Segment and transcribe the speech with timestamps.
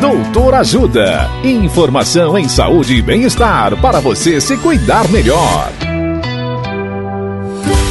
[0.00, 1.28] Doutor Ajuda.
[1.42, 5.72] Informação em saúde e bem-estar para você se cuidar melhor.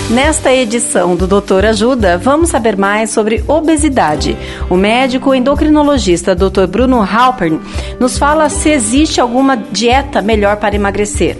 [0.09, 4.37] Nesta edição do Doutor Ajuda, vamos saber mais sobre obesidade.
[4.69, 6.65] O médico endocrinologista Dr.
[6.69, 7.59] Bruno Halpern
[7.99, 11.37] nos fala se existe alguma dieta melhor para emagrecer.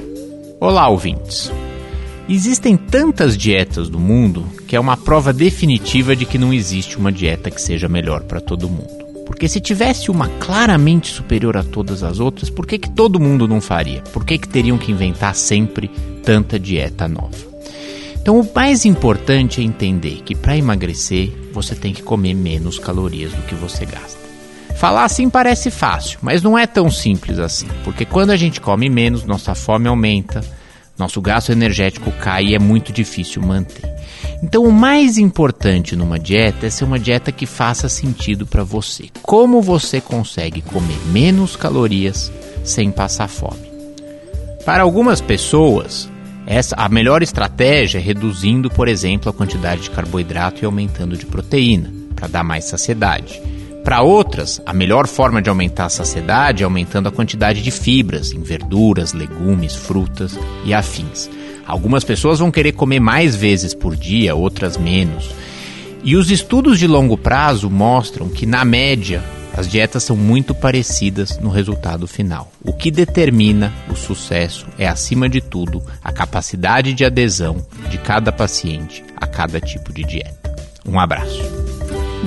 [0.60, 1.50] Olá, ouvintes.
[2.28, 7.10] Existem tantas dietas do mundo que é uma prova definitiva de que não existe uma
[7.10, 8.97] dieta que seja melhor para todo mundo.
[9.28, 13.48] Porque se tivesse uma claramente superior a todas as outras, por que, que todo mundo
[13.48, 14.02] não faria?
[14.14, 15.90] Por que, que teriam que inventar sempre
[16.24, 17.38] tanta dieta nova?
[18.20, 23.32] Então, o mais importante é entender que para emagrecer você tem que comer menos calorias
[23.32, 24.18] do que você gasta.
[24.76, 28.90] Falar assim parece fácil, mas não é tão simples assim, porque quando a gente come
[28.90, 30.42] menos, nossa fome aumenta,
[30.98, 33.87] nosso gasto energético cai e é muito difícil manter.
[34.42, 39.06] Então, o mais importante numa dieta é ser uma dieta que faça sentido para você.
[39.22, 42.32] Como você consegue comer menos calorias
[42.64, 43.68] sem passar fome?
[44.64, 46.10] Para algumas pessoas,
[46.46, 51.26] essa, a melhor estratégia é reduzindo, por exemplo, a quantidade de carboidrato e aumentando de
[51.26, 53.42] proteína, para dar mais saciedade.
[53.84, 58.34] Para outras, a melhor forma de aumentar a saciedade é aumentando a quantidade de fibras
[58.34, 61.30] em verduras, legumes, frutas e afins.
[61.68, 65.30] Algumas pessoas vão querer comer mais vezes por dia, outras menos.
[66.04, 69.22] E os estudos de longo prazo mostram que, na média,
[69.58, 72.52] as dietas são muito parecidas no resultado final.
[72.64, 78.32] O que determina o sucesso é, acima de tudo, a capacidade de adesão de cada
[78.32, 80.56] paciente a cada tipo de dieta.
[80.88, 81.42] Um abraço.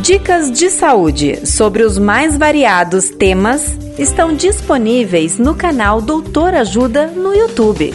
[0.03, 7.35] Dicas de saúde sobre os mais variados temas estão disponíveis no canal Doutor Ajuda no
[7.35, 7.95] YouTube.